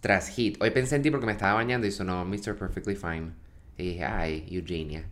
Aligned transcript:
tras 0.00 0.28
hit. 0.28 0.60
Hoy 0.62 0.70
pensé 0.70 0.96
en 0.96 1.02
ti 1.02 1.10
porque 1.10 1.26
me 1.26 1.32
estaba 1.32 1.54
bañando 1.54 1.86
y 1.86 1.90
sonó 1.92 2.24
Mr. 2.24 2.56
Perfectly 2.56 2.96
Fine. 2.96 3.32
Y 3.76 3.90
dije, 3.90 4.04
ay, 4.04 4.46
Eugenia. 4.50 5.04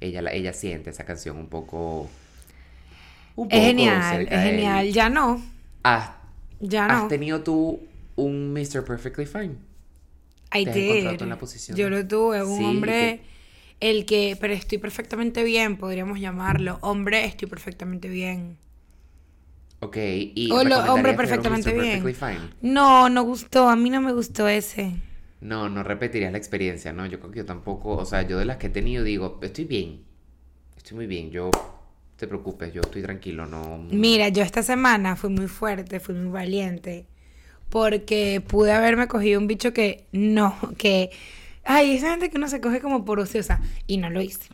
Ella, 0.00 0.22
la- 0.22 0.32
ella 0.32 0.52
siente 0.52 0.90
esa 0.90 1.04
canción 1.04 1.36
un 1.38 1.48
poco... 1.48 2.10
Un 3.36 3.48
Es 3.48 3.62
genial, 3.64 4.28
es 4.30 4.42
él. 4.42 4.42
genial. 4.42 4.92
Ya 4.92 5.08
no, 5.08 5.40
¿Has, 5.82 6.10
ya 6.60 6.88
has 6.88 7.08
no. 7.08 7.08
tenido 7.08 7.42
tú 7.42 7.80
un 8.16 8.52
Mr. 8.52 8.84
Perfectly 8.84 9.26
Fine? 9.26 9.56
I 10.52 10.64
te 10.64 10.70
has 10.70 10.86
did. 10.86 11.18
tú 11.18 11.24
en 11.24 11.30
la 11.30 11.38
posición? 11.38 11.80
Yo 11.80 11.88
lo 11.90 12.06
tuve, 12.06 12.44
un 12.44 12.60
Sí, 12.60 12.64
hombre, 12.64 13.22
el 13.80 14.06
que, 14.06 14.36
pero 14.40 14.54
estoy 14.54 14.78
perfectamente 14.78 15.42
bien, 15.44 15.78
podríamos 15.78 16.20
llamarlo. 16.20 16.78
Hombre, 16.82 17.24
estoy 17.24 17.48
perfectamente 17.48 18.08
bien. 18.08 18.58
Ok, 19.84 19.96
y 19.96 20.48
O 20.52 20.62
lo- 20.62 20.78
hombre 20.78 21.12
¿recomendarías 21.12 21.16
tener 21.16 21.38
un 21.40 21.62
perfectamente 21.62 21.72
bien. 21.72 22.14
Fine? 22.14 22.72
No, 22.72 23.08
no 23.08 23.24
gustó, 23.24 23.68
a 23.68 23.74
mí 23.74 23.90
no 23.90 24.00
me 24.00 24.12
gustó 24.12 24.46
ese. 24.46 24.92
No, 25.40 25.68
no 25.68 25.82
repetirías 25.82 26.30
la 26.30 26.38
experiencia, 26.38 26.92
¿no? 26.92 27.04
Yo 27.06 27.18
creo 27.18 27.32
que 27.32 27.38
yo 27.40 27.44
tampoco, 27.44 27.96
o 27.96 28.04
sea, 28.04 28.22
yo 28.22 28.38
de 28.38 28.44
las 28.44 28.58
que 28.58 28.68
he 28.68 28.70
tenido 28.70 29.02
digo, 29.02 29.40
estoy 29.42 29.64
bien, 29.64 30.04
estoy 30.76 30.94
muy 30.98 31.08
bien, 31.08 31.32
yo, 31.32 31.50
te 32.14 32.28
preocupes, 32.28 32.72
yo 32.72 32.80
estoy 32.80 33.02
tranquilo, 33.02 33.44
no... 33.46 33.78
Mira, 33.90 34.28
yo 34.28 34.44
esta 34.44 34.62
semana 34.62 35.16
fui 35.16 35.30
muy 35.30 35.48
fuerte, 35.48 35.98
fui 35.98 36.14
muy 36.14 36.30
valiente, 36.30 37.06
porque 37.68 38.40
pude 38.46 38.70
haberme 38.70 39.08
cogido 39.08 39.40
un 39.40 39.48
bicho 39.48 39.72
que 39.72 40.06
no, 40.12 40.56
que, 40.78 41.10
ay, 41.64 41.96
esa 41.96 42.10
gente 42.10 42.30
que 42.30 42.36
uno 42.36 42.46
se 42.46 42.60
coge 42.60 42.80
como 42.80 43.04
por 43.04 43.18
ociosa, 43.18 43.60
y 43.88 43.96
no 43.96 44.10
lo 44.10 44.22
hice. 44.22 44.48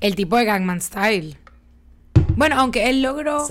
El 0.00 0.14
tipo 0.14 0.36
de 0.36 0.44
Gangman 0.44 0.82
Style. 0.82 1.38
Bueno, 2.36 2.56
aunque 2.58 2.90
él 2.90 3.02
logró, 3.02 3.46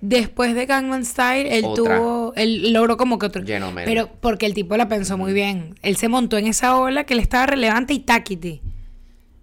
después 0.00 0.54
de 0.54 0.66
Gangman 0.66 1.04
Style, 1.04 1.48
él 1.50 1.64
Otra. 1.64 1.96
tuvo, 1.98 2.32
él 2.36 2.72
logró 2.72 2.96
como 2.96 3.18
que 3.18 3.26
otro. 3.26 3.42
Gentleman. 3.44 3.84
Pero 3.84 4.08
porque 4.20 4.46
el 4.46 4.54
tipo 4.54 4.76
la 4.76 4.88
pensó 4.88 5.16
muy 5.16 5.32
bien. 5.32 5.74
Él 5.82 5.96
se 5.96 6.08
montó 6.08 6.36
en 6.38 6.46
esa 6.46 6.76
ola 6.78 7.04
que 7.04 7.14
le 7.14 7.22
estaba 7.22 7.46
relevante 7.46 7.94
y 7.94 8.00
taquiti. 8.00 8.62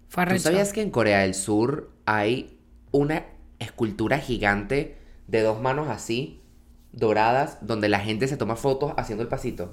Fue 0.08 0.26
¿tú 0.26 0.38
sabías 0.38 0.72
que 0.72 0.80
en 0.82 0.90
Corea 0.90 1.20
del 1.20 1.34
Sur 1.34 1.90
hay 2.06 2.56
una 2.92 3.24
escultura 3.58 4.18
gigante 4.18 4.96
de 5.26 5.42
dos 5.42 5.60
manos 5.60 5.88
así, 5.88 6.40
doradas, 6.92 7.58
donde 7.62 7.88
la 7.88 7.98
gente 7.98 8.28
se 8.28 8.36
toma 8.36 8.54
fotos 8.56 8.92
haciendo 8.96 9.22
el 9.22 9.28
pasito? 9.28 9.72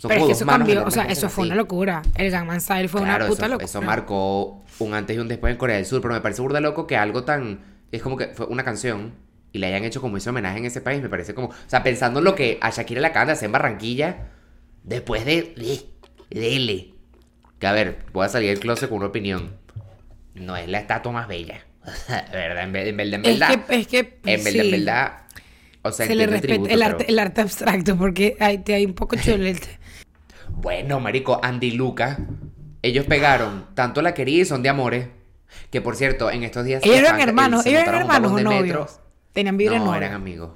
Son 0.00 0.08
Pero 0.08 0.20
es 0.22 0.26
que 0.26 0.32
eso 0.32 0.44
cambió, 0.46 0.84
o 0.84 0.90
sea, 0.90 1.04
eso 1.04 1.28
fue 1.30 1.44
así. 1.44 1.48
una 1.52 1.56
locura. 1.56 2.02
El 2.16 2.30
Gangnam 2.30 2.60
Style 2.60 2.88
fue 2.88 3.00
Claro, 3.00 3.24
una 3.24 3.28
puta 3.28 3.46
eso, 3.46 3.48
locura. 3.48 3.64
eso 3.64 3.80
marcó 3.80 4.62
un 4.80 4.92
antes 4.92 5.16
y 5.16 5.20
un 5.20 5.28
después 5.28 5.52
en 5.52 5.56
Corea 5.56 5.76
del 5.76 5.86
Sur, 5.86 6.02
pero 6.02 6.12
me 6.14 6.20
parece 6.20 6.42
burda 6.42 6.60
loco 6.60 6.86
que 6.86 6.96
algo 6.96 7.24
tan... 7.24 7.77
Es 7.92 8.02
como 8.02 8.16
que 8.16 8.28
fue 8.28 8.46
una 8.46 8.64
canción 8.64 9.14
y 9.52 9.58
le 9.58 9.66
hayan 9.68 9.84
hecho 9.84 10.00
como 10.00 10.16
ese 10.16 10.28
homenaje 10.30 10.58
en 10.58 10.66
ese 10.66 10.80
país, 10.80 11.00
me 11.02 11.08
parece 11.08 11.34
como... 11.34 11.48
O 11.48 11.54
sea, 11.66 11.82
pensando 11.82 12.18
en 12.20 12.24
lo 12.24 12.34
que 12.34 12.58
a 12.60 12.70
Shakira 12.70 13.00
le 13.00 13.06
acaban 13.06 13.28
de 13.28 13.32
hacer 13.32 13.46
en 13.46 13.52
Barranquilla, 13.52 14.28
después 14.82 15.24
de... 15.24 15.54
Dele. 16.30 16.94
Que 17.58 17.66
a 17.66 17.72
ver, 17.72 18.04
voy 18.12 18.26
a 18.26 18.28
salir 18.28 18.50
del 18.50 18.60
closet 18.60 18.88
con 18.88 18.98
una 18.98 19.06
opinión. 19.06 19.56
No 20.34 20.56
es 20.56 20.68
la 20.68 20.78
estatua 20.78 21.10
más 21.12 21.26
bella. 21.28 21.62
¿Verdad? 22.32 22.64
En 22.64 22.72
verdad, 22.72 22.88
en 22.88 22.96
verdad, 22.96 23.14
en 23.14 23.24
Es 23.24 23.38
verdad. 23.38 23.64
que, 23.66 23.74
es 23.76 23.86
que 23.86 23.98
en 24.24 24.44
verdad, 24.44 24.64
en 24.64 24.70
verdad. 24.70 25.12
O 25.82 25.90
sea, 25.92 26.06
se 26.06 26.14
le 26.14 26.26
respeta 26.26 26.48
tributo, 26.54 26.70
el, 26.74 26.78
pero- 26.80 26.90
arte, 26.90 27.10
el 27.10 27.18
arte 27.18 27.40
abstracto 27.40 27.96
porque 27.96 28.36
hay, 28.38 28.58
te 28.58 28.74
hay 28.74 28.84
un 28.84 28.92
poco 28.94 29.16
chulete. 29.22 29.78
Bueno, 30.50 31.00
marico, 31.00 31.40
Andy 31.42 31.68
y 31.68 31.70
Luca, 31.72 32.18
ellos 32.82 33.06
pegaron 33.06 33.66
tanto 33.74 34.02
la 34.02 34.12
querida 34.12 34.42
y 34.42 34.44
son 34.44 34.62
de 34.62 34.68
amores, 34.68 35.08
que 35.70 35.80
por 35.80 35.96
cierto, 35.96 36.30
en 36.30 36.42
estos 36.42 36.64
días... 36.64 36.82
ellos 36.84 36.98
eran 36.98 37.20
hermanos, 37.20 37.62
se 37.62 37.70
ellos 37.70 37.82
eran 37.82 37.94
hermanos 38.02 38.32
o 38.32 38.40
novios. 38.40 38.62
metro. 38.62 38.86
Tenían 39.32 39.56
vibra 39.56 39.78
No, 39.78 39.94
eran 39.94 40.12
amigos. 40.12 40.50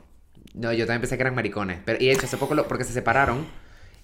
No, 0.54 0.72
yo 0.72 0.86
también 0.86 1.00
pensé 1.00 1.16
que 1.16 1.22
eran 1.22 1.34
maricones. 1.34 1.78
Pero, 1.84 1.98
y 2.02 2.06
de 2.06 2.12
hecho, 2.12 2.26
hace 2.26 2.36
poco, 2.36 2.54
lo- 2.54 2.68
porque 2.68 2.84
se 2.84 2.92
separaron, 2.92 3.46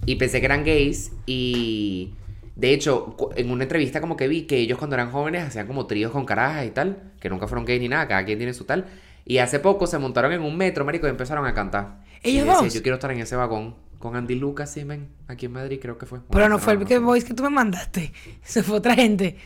y 0.07 0.17
pensé 0.17 0.41
que 0.41 0.47
eran 0.47 0.65
gays, 0.65 1.13
y... 1.27 2.15
De 2.57 2.73
hecho, 2.73 3.17
en 3.37 3.53
una 3.53 3.63
entrevista 3.63 4.01
como 4.01 4.17
que 4.17 4.27
vi 4.27 4.43
que 4.43 4.57
ellos 4.57 4.79
cuando 4.79 4.97
eran 4.97 5.13
jóvenes 5.13 5.45
hacían 5.47 5.69
como 5.69 5.87
tríos 5.87 6.11
con 6.11 6.25
carajas 6.27 6.67
y 6.67 6.71
tal, 6.71 7.13
que 7.21 7.29
nunca 7.29 7.47
fueron 7.47 7.65
gays 7.65 7.81
ni 7.81 7.89
nada, 7.89 8.09
cada 8.09 8.25
quien 8.25 8.37
tiene 8.37 8.53
su 8.53 8.65
tal. 8.65 8.87
Y 9.25 9.39
hace 9.39 9.61
poco 9.61 9.87
se 9.87 9.97
montaron 9.99 10.33
en 10.33 10.43
un 10.43 10.57
metro, 10.57 10.85
marico, 10.85 11.07
y 11.07 11.11
empezaron 11.11 11.47
a 11.47 11.55
cantar. 11.55 11.99
¿Ellos 12.23 12.25
Y 12.25 12.33
yo 12.39 12.45
decía, 12.47 12.63
dos? 12.63 12.75
Yo 12.75 12.83
quiero 12.83 12.95
estar 12.97 13.13
en 13.13 13.21
ese 13.21 13.37
vagón 13.37 13.77
con 14.01 14.17
Andy 14.17 14.35
Lucas, 14.35 14.73
sí, 14.73 14.85
men, 14.85 15.09
aquí 15.29 15.47
en 15.47 15.53
Madrid 15.53 15.79
creo 15.81 15.99
que 15.99 16.07
fue. 16.07 16.19
Pero 16.19 16.29
Bueno, 16.33 16.49
no 16.49 16.59
fue 16.59 16.73
el 16.73 16.81
no 16.81 16.87
que 16.87 16.99
voice 16.99 17.27
que 17.29 17.35
tú 17.35 17.45
me 17.45 17.51
mandaste. 17.51 18.13
Eso 18.45 18.65
fue 18.65 18.79
otra 18.79 18.97
gente. 18.97 19.37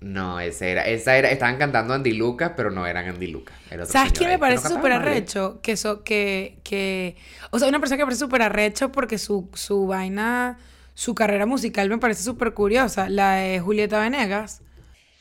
No, 0.00 0.38
esa 0.40 0.66
era, 0.66 0.86
esa 0.86 1.16
era, 1.16 1.30
estaban 1.30 1.56
cantando 1.56 1.94
Andy 1.94 2.12
Lucas, 2.12 2.52
pero 2.56 2.70
no 2.70 2.86
eran 2.86 3.08
Andy 3.08 3.28
Lucas. 3.28 3.56
era 3.70 3.86
¿Sabes 3.86 4.12
quién 4.12 4.30
me 4.30 4.38
parece 4.38 4.68
súper 4.68 4.92
mal, 4.92 4.92
¿eh? 4.92 5.10
arrecho? 5.10 5.60
Que 5.62 5.72
eso, 5.72 6.04
que, 6.04 6.60
que. 6.62 7.16
O 7.50 7.58
sea, 7.58 7.68
una 7.68 7.80
persona 7.80 7.96
que 7.96 8.02
me 8.02 8.06
parece 8.08 8.24
súper 8.24 8.42
arrecho 8.42 8.92
porque 8.92 9.18
su, 9.18 9.48
su 9.54 9.86
vaina, 9.86 10.58
su 10.94 11.14
carrera 11.14 11.46
musical 11.46 11.88
me 11.88 11.98
parece 11.98 12.22
súper 12.22 12.52
curiosa. 12.52 13.08
La 13.08 13.36
de 13.36 13.58
Julieta 13.60 13.98
Venegas. 14.00 14.62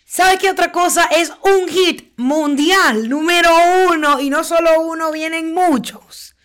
¿Sabes 0.05 0.39
qué 0.39 0.51
otra 0.51 0.71
cosa 0.71 1.05
es 1.05 1.31
un 1.43 1.67
hit 1.67 2.13
mundial 2.17 3.09
número 3.09 3.49
uno? 3.91 4.19
Y 4.19 4.29
no 4.29 4.43
solo 4.43 4.81
uno, 4.81 5.11
vienen 5.11 5.53
muchos. 5.53 6.35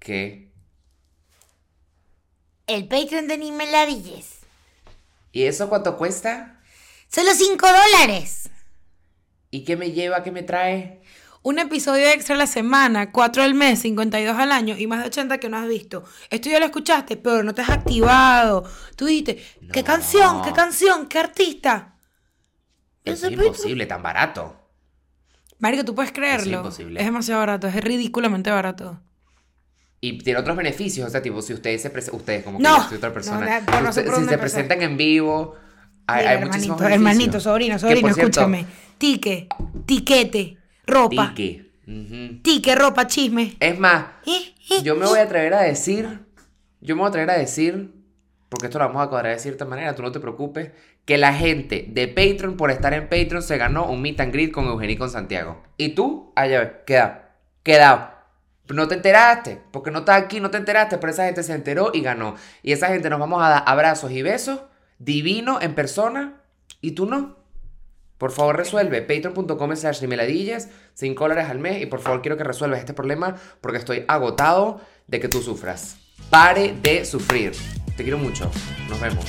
¿Qué? 0.00 0.50
El 2.66 2.88
Patreon 2.88 3.28
de 3.28 3.38
Nimeladilles. 3.38 4.43
¿Y 5.34 5.42
eso 5.46 5.68
cuánto 5.68 5.98
cuesta? 5.98 6.60
Solo 7.08 7.34
5 7.34 7.66
dólares. 7.66 8.50
¿Y 9.50 9.64
qué 9.64 9.76
me 9.76 9.90
lleva, 9.90 10.22
qué 10.22 10.30
me 10.30 10.44
trae? 10.44 11.02
Un 11.42 11.58
episodio 11.58 12.06
extra 12.08 12.36
a 12.36 12.38
la 12.38 12.46
semana, 12.46 13.10
4 13.10 13.42
al 13.42 13.52
mes, 13.52 13.80
52 13.80 14.38
al 14.38 14.52
año 14.52 14.76
y 14.78 14.86
más 14.86 15.00
de 15.00 15.08
80 15.08 15.38
que 15.38 15.48
no 15.48 15.56
has 15.56 15.66
visto. 15.66 16.04
Esto 16.30 16.50
ya 16.50 16.60
lo 16.60 16.66
escuchaste, 16.66 17.16
pero 17.16 17.42
no 17.42 17.52
te 17.52 17.62
has 17.62 17.70
activado. 17.70 18.62
Tú 18.94 19.06
dijiste, 19.06 19.44
¿qué 19.72 19.82
canción? 19.82 20.40
¿Qué 20.42 20.52
canción? 20.52 21.08
¿Qué 21.08 21.18
artista? 21.18 21.96
Es 23.04 23.24
imposible, 23.24 23.86
tan 23.86 24.04
barato. 24.04 24.56
Marico, 25.58 25.84
tú 25.84 25.96
puedes 25.96 26.12
creerlo. 26.12 26.58
imposible. 26.58 27.00
Es 27.00 27.06
demasiado 27.06 27.40
barato, 27.40 27.66
es 27.66 27.74
ridículamente 27.74 28.52
barato. 28.52 29.00
Y 30.06 30.18
tiene 30.18 30.38
otros 30.38 30.54
beneficios, 30.54 31.06
o 31.06 31.10
sea, 31.10 31.22
tipo, 31.22 31.40
si 31.40 31.54
ustedes 31.54 31.80
se 31.80 31.88
presentan, 31.88 32.20
ustedes 32.20 32.44
como 32.44 32.58
que 32.58 32.64
No. 32.64 32.76
otra 32.94 33.10
persona, 33.12 33.60
No, 33.60 33.80
no, 33.80 33.88
Usted- 33.88 34.06
si 34.14 34.24
se 34.26 34.36
presentan 34.36 34.82
en 34.82 34.98
vivo, 34.98 35.54
hay, 36.06 36.26
hay 36.26 36.36
hermanito, 36.42 36.84
hermanito, 36.86 37.40
sobrino, 37.40 37.76
Que, 37.76 37.78
sobrino, 37.78 38.12
cierto, 38.12 38.20
escúchame. 38.40 38.66
Tique, 38.98 39.48
tiquete, 39.86 40.58
ropa. 40.86 41.32
Tique. 41.34 41.70
Tique, 42.42 42.74
ropa, 42.74 43.06
chisme. 43.06 43.56
Es 43.60 43.78
más, 43.78 44.04
Eh, 44.26 44.52
eh, 44.70 44.82
yo 44.82 44.94
me 44.94 45.06
voy 45.06 45.18
a 45.18 45.22
atrever 45.22 45.54
a 45.54 45.62
decir, 45.62 46.20
yo 46.82 46.94
me 46.96 47.00
voy 47.00 47.06
a 47.06 47.08
atrever 47.08 47.30
a 47.30 47.38
decir, 47.38 47.90
porque 48.50 48.66
esto 48.66 48.78
lo 48.78 48.86
vamos 48.86 49.06
a 49.06 49.08
cuadrar 49.08 49.32
de 49.32 49.38
cierta 49.38 49.64
manera, 49.64 49.94
tú 49.94 50.02
no 50.02 50.12
te 50.12 50.20
preocupes, 50.20 50.70
que 51.06 51.16
la 51.16 51.32
gente 51.32 51.86
de 51.88 52.08
Patreon, 52.08 52.58
por 52.58 52.70
estar 52.70 52.92
en 52.92 53.04
Patreon, 53.08 53.42
se 53.42 53.56
ganó 53.56 53.86
un 53.90 54.02
meet 54.02 54.20
and 54.20 54.32
greet 54.34 54.52
con 54.52 54.66
Eugenia 54.66 54.94
y 54.94 54.98
con 54.98 55.08
Santiago. 55.08 55.62
Y 55.78 55.90
tú, 55.94 56.32
allá, 56.36 56.84
queda, 56.84 57.36
quedado. 57.62 58.13
No 58.68 58.88
te 58.88 58.94
enteraste, 58.94 59.60
porque 59.72 59.90
no 59.90 60.00
estás 60.00 60.22
aquí, 60.22 60.40
no 60.40 60.50
te 60.50 60.56
enteraste, 60.56 60.98
pero 60.98 61.12
esa 61.12 61.26
gente 61.26 61.42
se 61.42 61.52
enteró 61.52 61.90
y 61.92 62.00
ganó. 62.00 62.34
Y 62.62 62.72
esa 62.72 62.88
gente 62.88 63.10
nos 63.10 63.20
vamos 63.20 63.42
a 63.42 63.48
dar 63.48 63.64
abrazos 63.66 64.10
y 64.10 64.22
besos, 64.22 64.60
divino 64.98 65.60
en 65.60 65.74
persona, 65.74 66.40
y 66.80 66.92
tú 66.92 67.06
no. 67.06 67.36
Por 68.18 68.30
favor, 68.30 68.56
resuelve. 68.56 69.02
Patreon.com 69.02 69.76
slash 69.76 70.00
nimeladillas, 70.00 70.68
5 70.94 71.24
dólares 71.24 71.50
al 71.50 71.58
mes. 71.58 71.82
Y 71.82 71.86
por 71.86 72.00
favor, 72.00 72.22
quiero 72.22 72.36
que 72.36 72.44
resuelvas 72.44 72.78
este 72.78 72.94
problema 72.94 73.36
porque 73.60 73.78
estoy 73.78 74.04
agotado 74.08 74.80
de 75.06 75.20
que 75.20 75.28
tú 75.28 75.42
sufras. 75.42 75.96
Pare 76.30 76.74
de 76.80 77.04
sufrir. 77.04 77.52
Te 77.96 78.02
quiero 78.02 78.18
mucho. 78.18 78.50
Nos 78.88 79.00
vemos. 79.00 79.24